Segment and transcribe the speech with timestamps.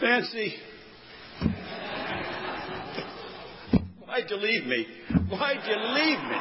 [0.00, 0.54] Nancy,
[4.06, 4.86] why'd you leave me?
[5.28, 6.38] Why'd you leave me?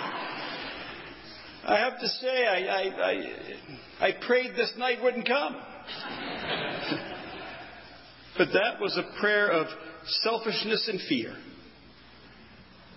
[1.65, 5.55] I have to say, I, I, I, I prayed this night wouldn't come.
[8.38, 9.68] but that was a prayer of
[10.21, 11.36] selfishness and fear.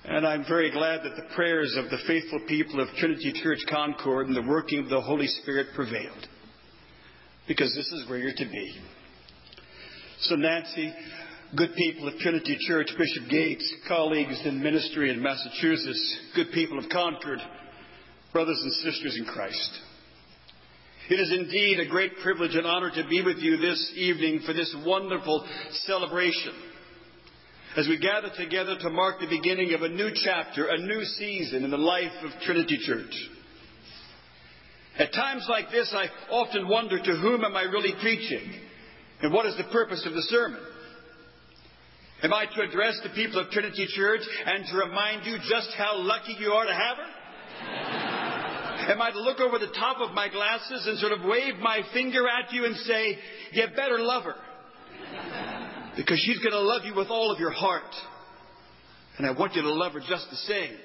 [0.05, 4.27] And I'm very glad that the prayers of the faithful people of Trinity Church Concord
[4.27, 6.27] and the working of the Holy Spirit prevailed.
[7.49, 8.81] Because this is where you're to be.
[10.25, 10.93] So, Nancy,
[11.57, 16.90] good people of Trinity Church, Bishop Gates, colleagues in ministry in Massachusetts, good people of
[16.90, 17.39] Concord,
[18.31, 19.79] brothers and sisters in Christ.
[21.09, 24.53] It is indeed a great privilege and honor to be with you this evening for
[24.53, 25.46] this wonderful
[25.86, 26.53] celebration
[27.79, 31.64] as we gather together to mark the beginning of a new chapter, a new season
[31.64, 33.31] in the life of Trinity Church.
[34.98, 38.67] At times like this, I often wonder to whom am I really preaching
[39.23, 40.61] and what is the purpose of the sermon?
[42.23, 45.97] Am I to address the people of Trinity Church and to remind you just how
[45.99, 47.07] lucky you are to have her?
[48.93, 51.81] Am I to look over the top of my glasses and sort of wave my
[51.95, 53.19] finger at you and say,
[53.53, 54.35] you better love her?
[55.97, 57.95] Because she's going to love you with all of your heart.
[59.19, 60.77] And I want you to love her just the same.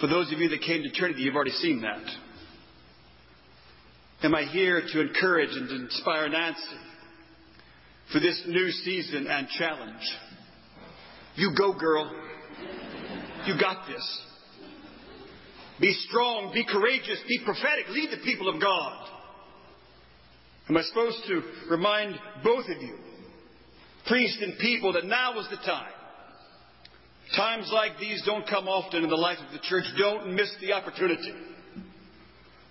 [0.00, 2.02] For those of you that came to Trinity, you've already seen that.
[4.22, 6.60] Am I here to encourage and inspire Nancy
[8.12, 10.02] for this new season and challenge?
[11.34, 12.10] You go, girl.
[13.46, 14.22] You got this.
[15.80, 19.08] Be strong, be courageous, be prophetic, lead the people of God.
[20.68, 22.96] Am I supposed to remind both of you
[24.06, 25.92] priest and people that now is the time.
[27.36, 29.84] Times like these don't come often in the life of the church.
[29.98, 31.32] Don't miss the opportunity.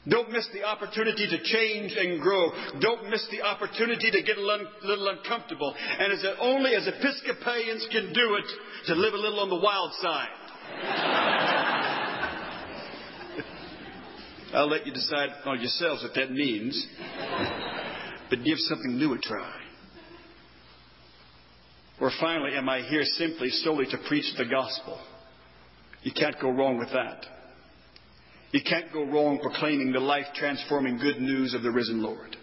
[0.09, 2.49] Don't miss the opportunity to change and grow.
[2.80, 5.75] Don't miss the opportunity to get a little, uncomfortable.
[5.99, 8.45] And as only as Episcopalians can do it,
[8.88, 10.29] to live a little on the wild side.
[14.53, 16.88] I'll let you decide on yourselves what that means.
[18.31, 19.56] But give something new a try.
[22.00, 25.00] Or finally, am I here simply solely to preach the gospel?
[26.01, 27.23] You can't go wrong with that.
[28.51, 32.35] You can't go wrong proclaiming the life transforming good news of the risen Lord.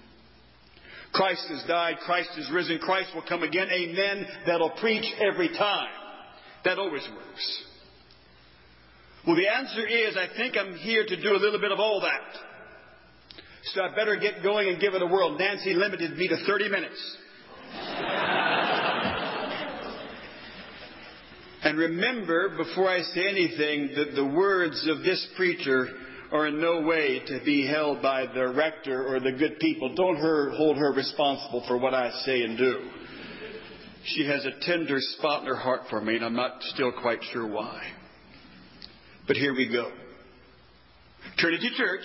[1.13, 3.69] Christ has died, Christ is risen, Christ will come again.
[3.71, 4.27] Amen.
[4.47, 5.89] That'll preach every time.
[6.65, 7.65] That always works.
[9.27, 12.01] Well, the answer is I think I'm here to do a little bit of all
[12.01, 12.41] that.
[13.75, 15.37] So I better get going and give it a whirl.
[15.39, 17.17] Nancy limited me to 30 minutes.
[21.69, 25.87] And remember, before I say anything, that the words of this preacher
[26.33, 29.95] are in no way to be held by the rector or the good people.
[29.95, 32.89] Don't her, hold her responsible for what I say and do.
[34.03, 37.19] She has a tender spot in her heart for me, and I'm not still quite
[37.35, 37.83] sure why.
[39.27, 39.93] But here we go.
[41.37, 42.01] Trinity Church,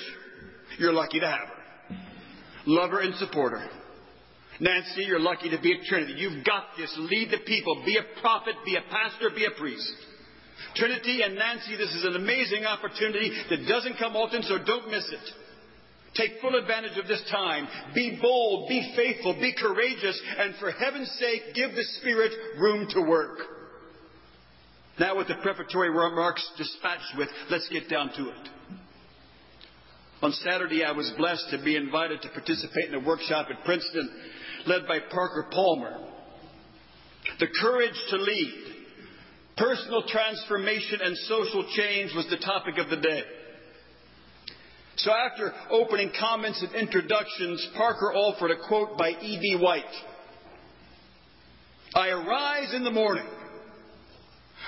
[0.78, 1.98] you're lucky to have her.
[2.66, 3.70] Love her and support her.
[4.60, 6.14] Nancy, you're lucky to be at Trinity.
[6.18, 6.94] You've got this.
[6.98, 7.84] Lead the people.
[7.86, 9.92] Be a prophet, be a pastor, be a priest.
[10.76, 15.08] Trinity and Nancy, this is an amazing opportunity that doesn't come often, so don't miss
[15.12, 15.30] it.
[16.16, 17.68] Take full advantage of this time.
[17.96, 23.02] Be bold, be faithful, be courageous, and for heaven's sake, give the Spirit room to
[23.02, 23.40] work.
[25.00, 28.50] Now, with the preparatory remarks dispatched with, let's get down to it.
[30.22, 34.10] On Saturday, I was blessed to be invited to participate in a workshop at Princeton
[34.66, 35.98] led by Parker Palmer.
[37.40, 38.54] The courage to lead,
[39.58, 43.24] personal transformation, and social change was the topic of the day.
[44.98, 49.58] So after opening comments and introductions, Parker offered a quote by E.B.
[49.60, 49.84] White.
[51.96, 53.28] I arise in the morning.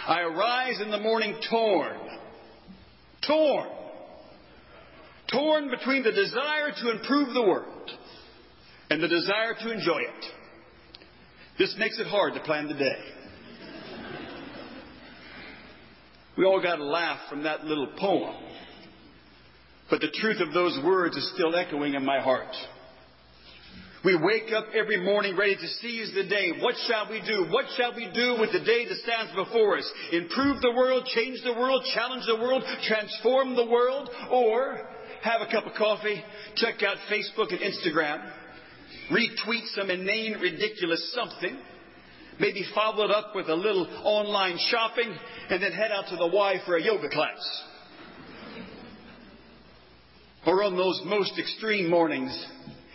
[0.07, 1.97] I arise in the morning torn.
[3.27, 3.67] Torn.
[5.31, 7.91] Torn between the desire to improve the world
[8.95, 10.25] and the desire to enjoy it.
[11.59, 12.99] This makes it hard to plan the day.
[16.37, 18.33] We all got a laugh from that little poem.
[19.89, 22.55] But the truth of those words is still echoing in my heart.
[24.05, 26.53] We wake up every morning ready to seize the day.
[26.61, 27.47] What shall we do?
[27.51, 29.91] What shall we do with the day that stands before us?
[30.13, 34.87] Improve the world, change the world, challenge the world, transform the world, or
[35.21, 36.23] have a cup of coffee,
[36.55, 38.31] check out Facebook and Instagram,
[39.11, 41.57] retweet some inane, ridiculous something,
[42.39, 45.15] maybe follow it up with a little online shopping,
[45.49, 47.63] and then head out to the Y for a yoga class.
[50.45, 52.45] Or on those most extreme mornings,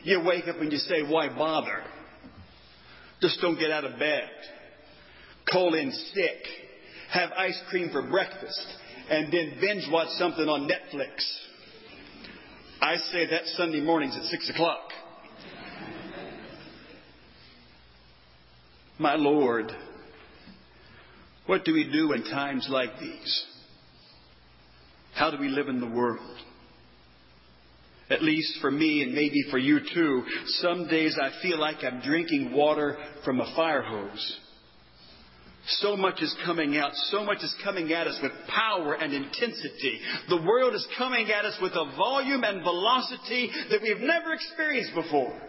[0.04, 1.82] you wake up and you say, why bother?
[3.20, 4.30] Just don't get out of bed.
[5.50, 6.46] Call in sick.
[7.10, 8.66] Have ice cream for breakfast.
[9.10, 11.24] And then binge watch something on Netflix.
[12.80, 14.90] I say that Sunday mornings at 6 o'clock.
[19.00, 19.72] My Lord,
[21.46, 23.46] what do we do in times like these?
[25.14, 26.36] How do we live in the world?
[28.10, 32.02] At least for me and maybe for you too, some days I feel like I'm
[32.02, 34.36] drinking water from a fire hose.
[35.66, 36.90] So much is coming out.
[37.10, 39.98] So much is coming at us with power and intensity.
[40.28, 44.94] The world is coming at us with a volume and velocity that we've never experienced
[44.94, 45.40] before.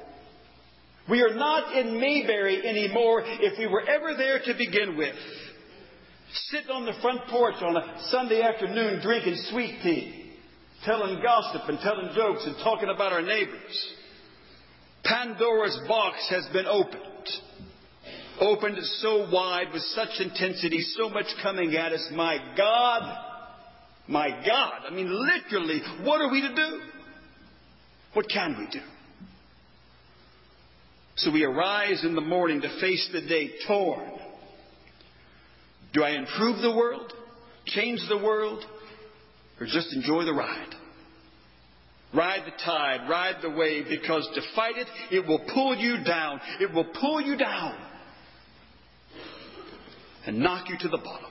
[1.09, 5.15] We are not in Mayberry anymore if we were ever there to begin with.
[6.49, 10.31] Sitting on the front porch on a Sunday afternoon drinking sweet tea,
[10.85, 13.87] telling gossip and telling jokes and talking about our neighbors.
[15.03, 17.01] Pandora's box has been opened.
[18.39, 22.07] Opened so wide with such intensity, so much coming at us.
[22.13, 23.17] My God,
[24.07, 24.81] my God.
[24.87, 26.81] I mean, literally, what are we to do?
[28.13, 28.85] What can we do?
[31.21, 34.09] So we arise in the morning to face the day torn.
[35.93, 37.13] Do I improve the world?
[37.67, 38.63] Change the world?
[39.59, 40.73] Or just enjoy the ride?
[42.11, 46.41] Ride the tide, ride the wave, because to fight it, it will pull you down.
[46.59, 47.77] It will pull you down
[50.25, 51.29] and knock you to the bottom.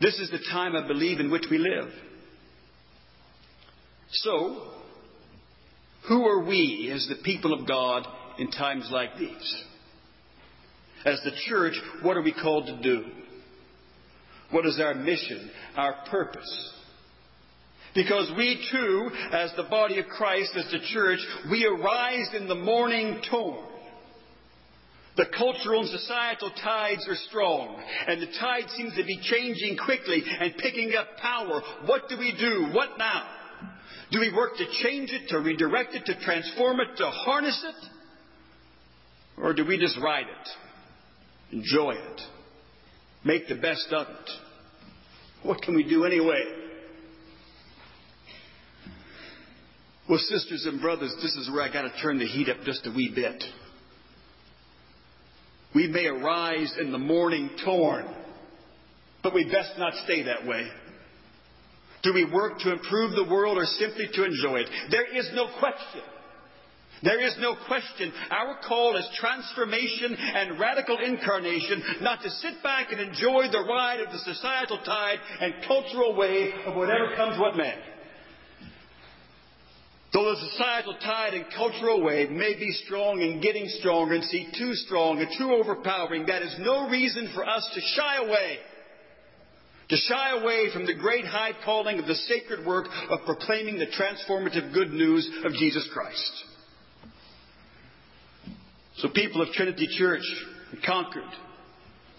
[0.00, 1.90] This is the time, I believe, in which we live.
[4.12, 4.77] So,
[6.08, 8.06] who are we as the people of God
[8.38, 9.64] in times like these?
[11.04, 13.04] As the church, what are we called to do?
[14.50, 16.72] What is our mission, our purpose?
[17.94, 21.20] Because we too, as the body of Christ, as the church,
[21.50, 23.64] we arise in the morning torn.
[25.16, 30.22] The cultural and societal tides are strong, and the tide seems to be changing quickly
[30.40, 31.60] and picking up power.
[31.86, 32.68] What do we do?
[32.72, 33.26] What now?
[34.10, 37.88] Do we work to change it, to redirect it, to transform it, to harness it?
[39.42, 42.20] Or do we just ride it, enjoy it,
[43.24, 44.30] make the best of it?
[45.42, 46.42] What can we do anyway?
[50.08, 52.86] Well, sisters and brothers, this is where I got to turn the heat up just
[52.86, 53.44] a wee bit.
[55.74, 58.06] We may arise in the morning torn,
[59.22, 60.66] but we best not stay that way.
[62.02, 64.70] Do we work to improve the world or simply to enjoy it?
[64.90, 66.02] There is no question.
[67.02, 68.12] There is no question.
[68.30, 74.00] Our call is transformation and radical incarnation, not to sit back and enjoy the ride
[74.00, 77.74] of the societal tide and cultural wave of whatever comes what may.
[80.12, 84.48] Though the societal tide and cultural wave may be strong and getting stronger and see
[84.58, 88.58] too strong and too overpowering, that is no reason for us to shy away.
[89.88, 93.86] To shy away from the great high calling of the sacred work of proclaiming the
[93.86, 96.44] transformative good news of Jesus Christ.
[98.98, 100.24] So, people of Trinity Church,
[100.84, 101.22] Concord,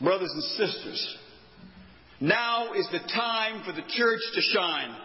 [0.02, 1.18] brothers and sisters,
[2.22, 4.96] now is the time for the church to shine.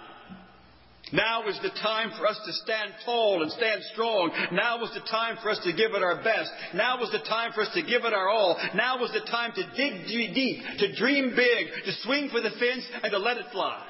[1.13, 4.31] Now is the time for us to stand tall and stand strong.
[4.53, 6.51] Now is the time for us to give it our best.
[6.75, 8.57] Now is the time for us to give it our all.
[8.75, 12.85] Now is the time to dig deep, to dream big, to swing for the fence,
[13.03, 13.85] and to let it fly.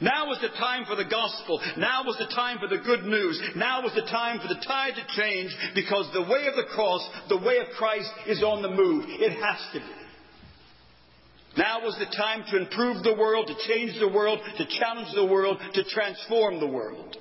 [0.00, 1.60] Now is the time for the gospel.
[1.76, 3.40] Now is the time for the good news.
[3.54, 7.08] Now is the time for the tide to change because the way of the cross,
[7.28, 9.04] the way of Christ is on the move.
[9.08, 10.01] It has to be.
[11.56, 15.26] Now was the time to improve the world, to change the world, to challenge the
[15.26, 17.16] world, to transform the world.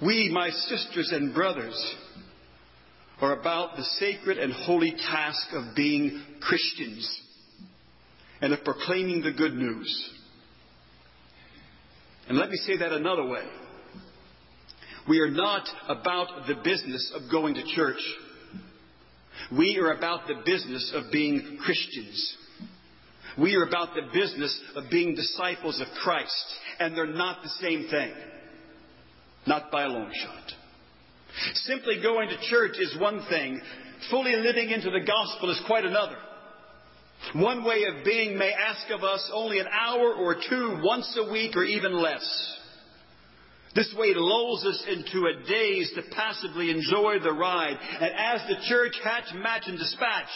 [0.00, 1.94] We, my sisters and brothers,
[3.20, 7.20] are about the sacred and holy task of being Christians
[8.40, 10.10] and of proclaiming the good news.
[12.28, 13.44] And let me say that another way.
[15.08, 18.00] We are not about the business of going to church.
[19.56, 22.36] We are about the business of being Christians.
[23.38, 26.44] We are about the business of being disciples of Christ.
[26.78, 28.12] And they're not the same thing.
[29.46, 30.52] Not by a long shot.
[31.54, 33.60] Simply going to church is one thing.
[34.10, 36.16] Fully living into the gospel is quite another.
[37.34, 41.32] One way of being may ask of us only an hour or two once a
[41.32, 42.58] week or even less.
[43.74, 47.76] This way lulls us into a daze to passively enjoy the ride.
[48.00, 50.28] And as the church hatch, match, and dispatch,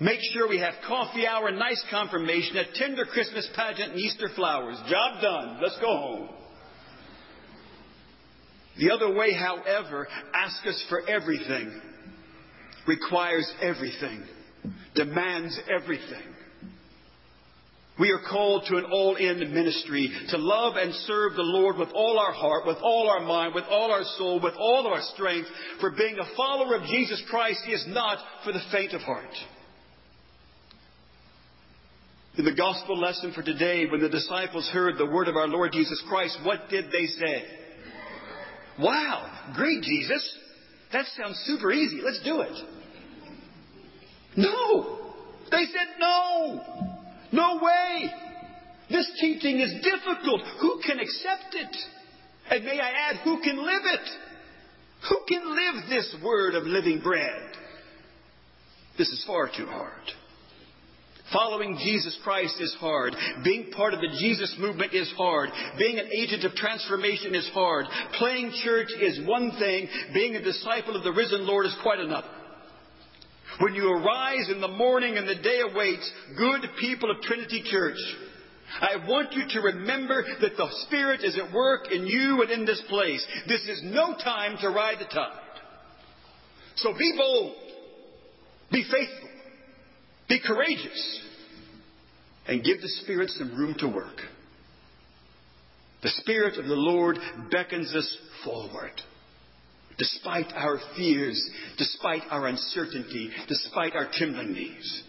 [0.00, 4.76] make sure we have coffee hour, nice confirmation, a tender Christmas pageant, and Easter flowers.
[4.90, 5.60] Job done.
[5.62, 6.28] Let's go home.
[8.78, 11.80] The other way, however, asks us for everything,
[12.86, 14.22] requires everything,
[14.94, 16.35] demands everything.
[17.98, 22.18] We are called to an all-in ministry to love and serve the Lord with all
[22.18, 25.48] our heart, with all our mind, with all our soul, with all our strength.
[25.80, 29.32] For being a follower of Jesus Christ is not for the faint of heart.
[32.36, 35.72] In the gospel lesson for today, when the disciples heard the word of our Lord
[35.72, 37.44] Jesus Christ, what did they say?
[38.78, 40.38] Wow, great Jesus.
[40.92, 42.02] That sounds super easy.
[42.04, 42.52] Let's do it.
[44.36, 45.14] No.
[45.50, 46.95] They said no.
[47.36, 48.10] No way!
[48.88, 50.40] This teaching is difficult.
[50.60, 51.76] Who can accept it?
[52.50, 54.08] And may I add, who can live it?
[55.10, 57.42] Who can live this word of living bread?
[58.96, 59.92] This is far too hard.
[61.32, 63.14] Following Jesus Christ is hard.
[63.44, 65.50] Being part of the Jesus movement is hard.
[65.76, 67.84] Being an agent of transformation is hard.
[68.18, 69.88] Playing church is one thing.
[70.14, 72.28] Being a disciple of the risen Lord is quite another.
[73.60, 77.96] When you arise in the morning and the day awaits, good people of Trinity Church,
[78.80, 82.66] I want you to remember that the Spirit is at work in you and in
[82.66, 83.24] this place.
[83.48, 85.40] This is no time to ride the tide.
[86.76, 87.54] So be bold.
[88.70, 89.28] Be faithful.
[90.28, 91.22] Be courageous.
[92.48, 94.20] And give the Spirit some room to work.
[96.02, 97.18] The Spirit of the Lord
[97.50, 98.92] beckons us forward
[99.98, 105.02] despite our fears, despite our uncertainty, despite our trembling knees.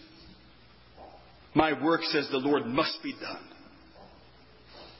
[1.53, 3.43] My work, says the Lord, must be done.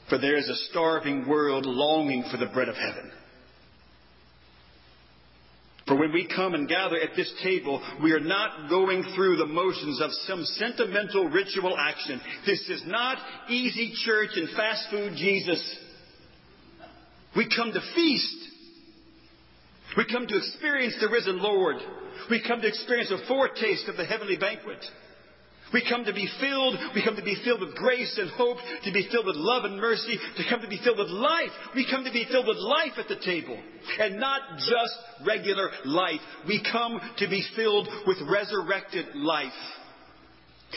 [0.10, 3.12] For there is a starving world longing for the bread of heaven.
[5.88, 9.46] For when we come and gather at this table, we are not going through the
[9.46, 12.20] motions of some sentimental ritual action.
[12.46, 13.17] This is not
[13.50, 15.79] easy church and fast food Jesus.
[17.38, 18.36] We come to feast
[19.96, 21.77] we come to experience the risen Lord.
[22.29, 24.84] We come to experience a foretaste of the heavenly banquet.
[25.74, 28.91] We come to be filled, we come to be filled with grace and hope, to
[28.94, 31.51] be filled with love and mercy, to come to be filled with life.
[31.75, 33.60] We come to be filled with life at the table.
[34.00, 36.22] And not just regular life.
[36.48, 39.51] We come to be filled with resurrected life.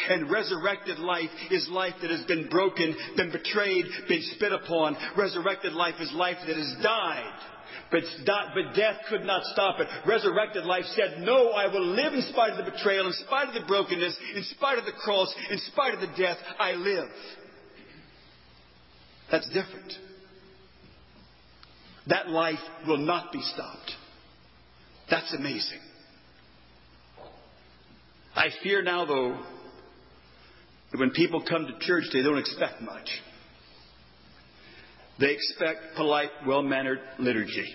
[0.08, 4.96] And resurrected life is life that has been broken, been betrayed, been spit upon.
[5.16, 7.50] Resurrected life is life that has died
[7.90, 9.88] but, but death could not stop it.
[10.06, 13.54] Resurrected life said, No, I will live in spite of the betrayal, in spite of
[13.54, 16.38] the brokenness, in spite of the cross, in spite of the death.
[16.58, 17.08] I live.
[19.30, 19.92] That's different.
[22.06, 23.92] That life will not be stopped.
[25.10, 25.80] That's amazing.
[28.34, 29.44] I fear now, though,
[30.98, 33.08] when people come to church, they don't expect much.
[35.20, 37.66] They expect polite, well mannered liturgy,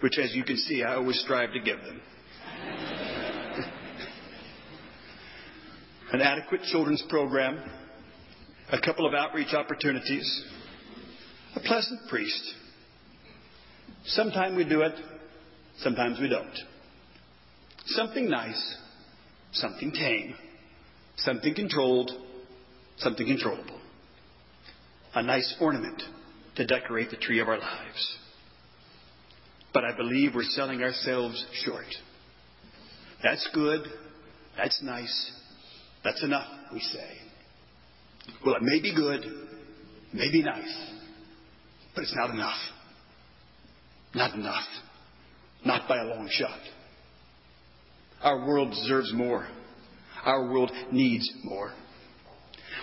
[0.00, 2.00] which, as you can see, I always strive to give them.
[6.12, 7.58] An adequate children's program,
[8.70, 10.44] a couple of outreach opportunities,
[11.54, 12.54] a pleasant priest.
[14.06, 14.94] Sometimes we do it,
[15.78, 16.54] sometimes we don't.
[17.86, 18.76] Something nice,
[19.52, 20.34] something tame,
[21.16, 22.10] something controlled,
[22.98, 23.80] something controllable.
[25.14, 26.02] A nice ornament
[26.56, 28.18] to decorate the tree of our lives.
[29.72, 31.86] But I believe we're selling ourselves short.
[33.22, 33.82] That's good.
[34.56, 35.32] That's nice.
[36.02, 37.10] That's enough, we say.
[38.44, 39.24] Well, it may be good,
[40.12, 40.90] may be nice,
[41.94, 42.58] but it's not enough.
[44.14, 44.64] Not enough.
[45.64, 46.60] Not by a long shot.
[48.22, 49.46] Our world deserves more.
[50.24, 51.72] Our world needs more.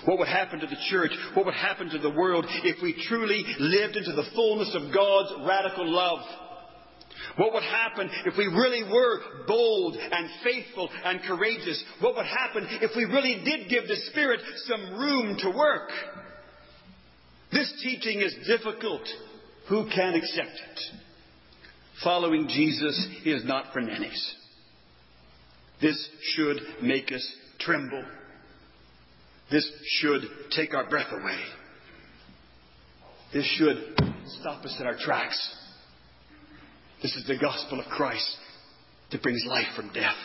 [0.05, 1.12] What would happen to the church?
[1.33, 5.48] What would happen to the world if we truly lived into the fullness of God's
[5.48, 6.19] radical love?
[7.38, 11.83] What would happen if we really were bold and faithful and courageous?
[12.01, 15.89] What would happen if we really did give the Spirit some room to work?
[17.51, 19.07] This teaching is difficult.
[19.69, 20.79] Who can accept it?
[22.03, 24.36] Following Jesus is not for nannies.
[25.81, 27.25] This should make us
[27.60, 28.03] tremble.
[29.51, 29.69] This
[30.00, 30.21] should
[30.55, 31.39] take our breath away.
[33.33, 33.77] This should
[34.39, 35.55] stop us in our tracks.
[37.01, 38.38] This is the gospel of Christ
[39.12, 40.15] that brings life from death.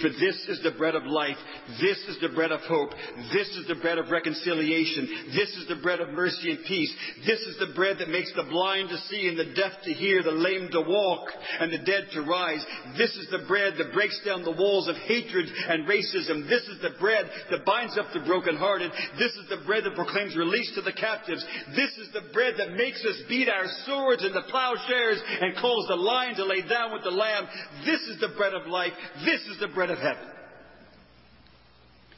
[0.00, 1.36] For this is the bread of life.
[1.80, 2.90] This is the bread of hope.
[3.32, 5.32] This is the bread of reconciliation.
[5.34, 6.92] This is the bread of mercy and peace.
[7.26, 10.22] This is the bread that makes the blind to see and the deaf to hear,
[10.22, 11.28] the lame to walk
[11.60, 12.64] and the dead to rise.
[12.98, 16.48] This is the bread that breaks down the walls of hatred and racism.
[16.48, 18.90] This is the bread that binds up the brokenhearted.
[19.18, 21.44] This is the bread that proclaims release to the captives.
[21.76, 25.96] This is the bread that makes us beat our swords into plowshares and calls the
[25.96, 27.46] lion to lay down with the lamb.
[27.84, 28.92] This is the bread of life.
[29.24, 30.28] This is the bread of heaven.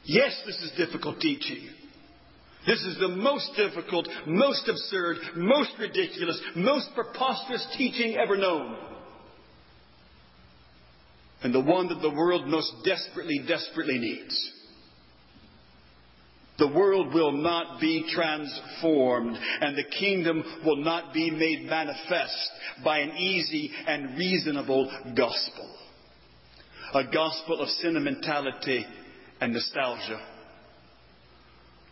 [0.07, 1.69] Yes, this is difficult teaching.
[2.65, 8.77] This is the most difficult, most absurd, most ridiculous, most preposterous teaching ever known.
[11.43, 14.51] And the one that the world most desperately, desperately needs.
[16.57, 22.49] The world will not be transformed, and the kingdom will not be made manifest
[22.83, 25.76] by an easy and reasonable gospel
[26.97, 28.85] a gospel of sentimentality
[29.39, 30.19] and nostalgia.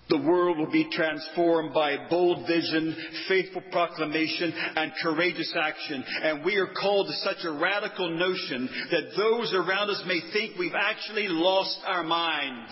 [0.07, 2.95] The world will be transformed by bold vision,
[3.27, 6.03] faithful proclamation, and courageous action.
[6.24, 10.59] And we are called to such a radical notion that those around us may think
[10.59, 12.71] we've actually lost our minds.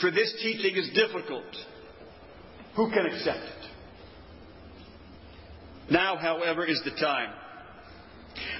[0.00, 1.44] For this teaching is difficult.
[2.76, 3.68] Who can accept it?
[5.90, 7.30] Now, however, is the time.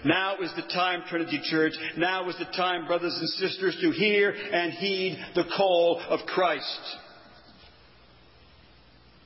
[0.05, 1.73] Now is the time, Trinity Church.
[1.97, 6.81] Now is the time, brothers and sisters, to hear and heed the call of Christ.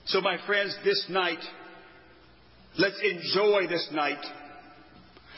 [0.07, 1.39] So, my friends, this night,
[2.79, 4.25] let's enjoy this night.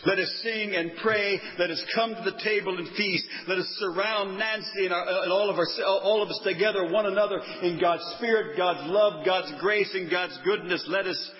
[0.06, 1.40] Let us sing and pray.
[1.58, 3.24] Let us come to the table and feast.
[3.48, 5.66] Let us surround Nancy and, our, and all, of our,
[6.02, 10.38] all of us together, one another, in God's Spirit, God's love, God's grace, and God's
[10.44, 10.84] goodness.
[10.88, 11.30] Let us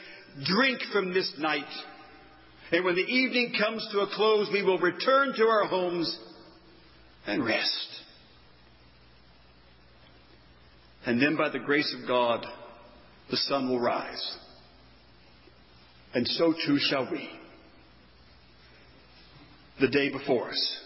[0.44, 1.64] drink from this night.
[2.72, 6.18] And when the evening comes to a close, we will return to our homes
[7.26, 7.88] and rest.
[11.06, 12.46] And then, by the grace of God,
[13.30, 14.36] the sun will rise.
[16.14, 17.28] And so too shall we.
[19.80, 20.76] The day before us,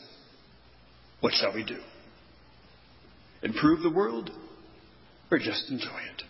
[1.20, 1.78] what shall we do?
[3.42, 4.30] Improve the world
[5.30, 6.22] or just enjoy it?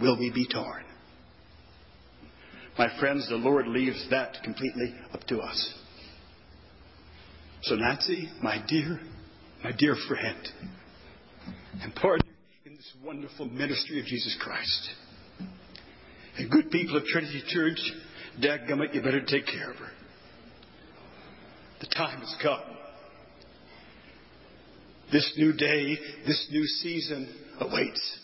[0.00, 0.84] Will we be torn?
[2.78, 5.74] My friends, the Lord leaves that completely up to us.
[7.62, 9.00] So, Nancy, my dear,
[9.62, 10.48] my dear friend,
[11.82, 12.22] and part
[12.64, 14.90] in this wonderful ministry of Jesus Christ.
[16.38, 17.78] And good people of Trinity Church,
[18.40, 19.90] dadgummit, you better take care of her.
[21.80, 22.60] The time has come.
[25.12, 28.18] This new day, this new season awaits.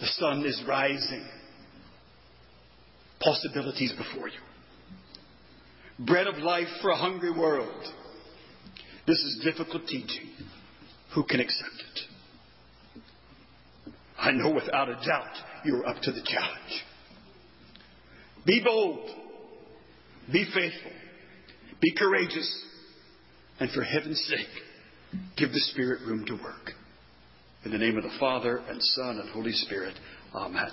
[0.00, 1.26] The sun is rising
[3.24, 4.38] possibilities before you.
[5.98, 7.84] Bread of life for a hungry world.
[9.06, 10.30] This is difficult teaching.
[11.14, 12.00] Who can accept it?
[14.18, 16.84] I know without a doubt you're up to the challenge.
[18.46, 19.08] Be bold.
[20.32, 20.92] Be faithful.
[21.80, 22.64] Be courageous.
[23.60, 26.72] And for heaven's sake, give the Spirit room to work.
[27.64, 29.94] In the name of the Father, and Son, and Holy Spirit.
[30.34, 30.70] Amen.